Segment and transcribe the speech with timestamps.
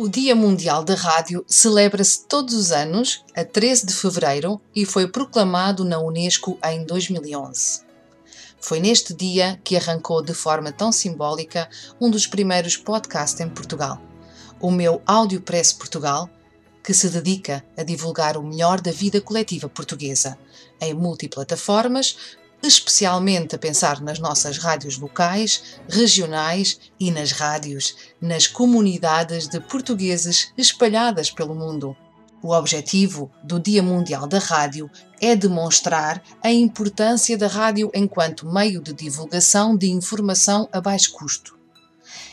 [0.00, 5.06] O Dia Mundial da Rádio celebra-se todos os anos, a 13 de fevereiro, e foi
[5.06, 7.82] proclamado na Unesco em 2011.
[8.58, 11.68] Foi neste dia que arrancou de forma tão simbólica
[12.00, 14.00] um dos primeiros podcasts em Portugal,
[14.58, 16.30] o meu Áudio Press Portugal,
[16.82, 20.38] que se dedica a divulgar o melhor da vida coletiva portuguesa,
[20.80, 22.16] em multiplataformas,
[22.62, 30.52] especialmente a pensar nas nossas rádios locais, regionais e nas rádios, nas comunidades de portugueses
[30.56, 31.96] espalhadas pelo mundo.
[32.42, 34.90] O objetivo do Dia Mundial da Rádio
[35.20, 41.58] é demonstrar a importância da rádio enquanto meio de divulgação de informação a baixo custo.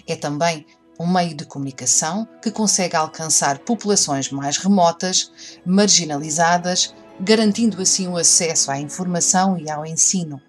[0.07, 0.65] É também
[0.99, 5.31] um meio de comunicação que consegue alcançar populações mais remotas,
[5.65, 10.41] marginalizadas, garantindo assim o acesso à informação e ao ensino.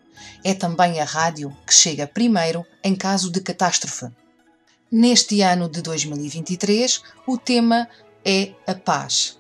[0.45, 4.07] É também a rádio que chega primeiro em caso de catástrofe.
[4.91, 7.89] Neste ano de 2023, o tema
[8.25, 9.39] é a paz.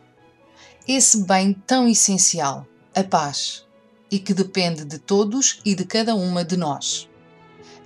[0.86, 3.64] Esse bem tão essencial, a paz,
[4.10, 7.08] e que depende de todos e de cada uma de nós.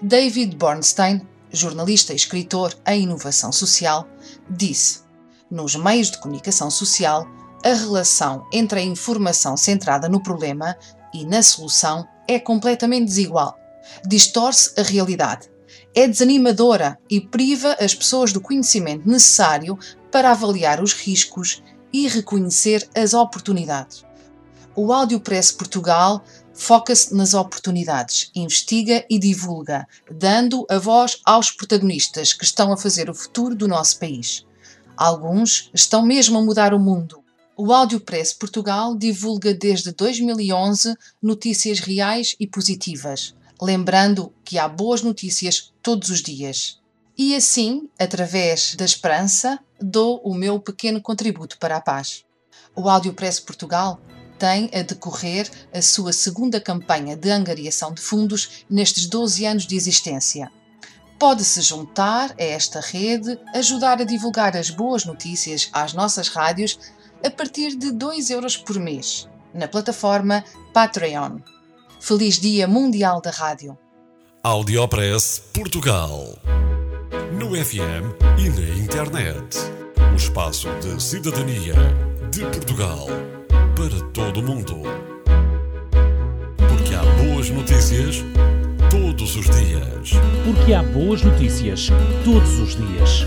[0.01, 4.09] David Bornstein, jornalista e escritor em inovação social,
[4.49, 5.01] disse:
[5.51, 7.29] Nos meios de comunicação social,
[7.65, 10.77] a relação entre a informação centrada no problema
[11.15, 13.57] e na solução é completamente desigual.
[14.07, 15.51] Distorce a realidade.
[15.95, 19.79] É desanimadora e priva as pessoas do conhecimento necessário
[20.11, 24.05] para avaliar os riscos e reconhecer as oportunidades.
[24.75, 32.45] O Audiopress Portugal foca-se nas oportunidades, investiga e divulga, dando a voz aos protagonistas que
[32.45, 34.47] estão a fazer o futuro do nosso país.
[34.97, 37.22] Alguns estão mesmo a mudar o mundo
[37.57, 45.73] o Audiopress Portugal divulga desde 2011 notícias reais e positivas, lembrando que há boas notícias
[45.83, 46.81] todos os dias.
[47.17, 52.25] E assim, através da esperança, dou o meu pequeno contributo para a paz.
[52.75, 54.01] O Audiopress Portugal
[54.39, 59.77] tem a decorrer a sua segunda campanha de angariação de fundos nestes 12 anos de
[59.77, 60.51] existência.
[61.19, 66.79] Pode-se juntar a esta rede, ajudar a divulgar as boas notícias às nossas rádios
[67.25, 71.39] a partir de 2 euros por mês, na plataforma Patreon.
[72.01, 73.79] Feliz Dia Mundial da Rádio.
[74.43, 76.37] Audiopress Portugal.
[77.39, 79.59] No FM e na internet.
[80.13, 81.75] O espaço de cidadania
[82.31, 83.07] de Portugal
[83.77, 84.83] para todo o mundo.
[86.57, 88.17] Porque há boas notícias
[88.91, 90.11] todos os dias.
[90.45, 91.89] Porque há boas notícias
[92.25, 93.27] todos os dias.